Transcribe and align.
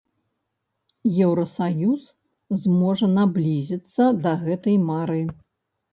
Еўрасаюз 1.25 2.01
зможа 2.63 3.11
наблізіцца 3.19 4.03
да 4.25 4.31
гэтай 4.47 4.77
мары. 4.91 5.21